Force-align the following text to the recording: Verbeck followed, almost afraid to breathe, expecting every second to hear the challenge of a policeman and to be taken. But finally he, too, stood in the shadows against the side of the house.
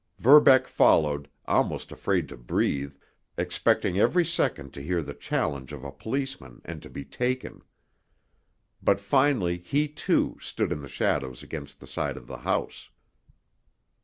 Verbeck 0.17 0.65
followed, 0.67 1.29
almost 1.45 1.91
afraid 1.91 2.27
to 2.29 2.35
breathe, 2.35 2.95
expecting 3.37 3.99
every 3.99 4.25
second 4.25 4.73
to 4.73 4.81
hear 4.81 4.99
the 5.03 5.13
challenge 5.13 5.71
of 5.71 5.83
a 5.83 5.91
policeman 5.91 6.59
and 6.65 6.81
to 6.81 6.89
be 6.89 7.05
taken. 7.05 7.61
But 8.81 8.99
finally 8.99 9.59
he, 9.59 9.87
too, 9.87 10.39
stood 10.41 10.71
in 10.71 10.81
the 10.81 10.89
shadows 10.89 11.43
against 11.43 11.79
the 11.79 11.85
side 11.85 12.17
of 12.17 12.25
the 12.25 12.37
house. 12.39 12.89